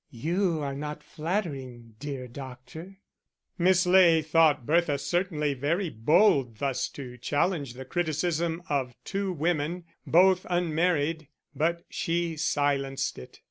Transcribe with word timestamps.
You 0.09 0.63
are 0.63 0.73
not 0.73 1.03
flattering, 1.03 1.93
dear 1.99 2.27
doctor." 2.27 2.97
Miss 3.59 3.85
Ley 3.85 4.23
thought 4.23 4.65
Bertha 4.65 4.97
certainly 4.97 5.53
very 5.53 5.91
bold 5.91 6.57
thus 6.57 6.89
to 6.97 7.19
challenge 7.19 7.75
the 7.75 7.85
criticism 7.85 8.63
of 8.67 8.95
two 9.05 9.31
women, 9.31 9.83
both 10.07 10.47
unmarried; 10.49 11.27
but 11.55 11.83
she 11.87 12.35
silenced 12.35 13.19
it. 13.19 13.39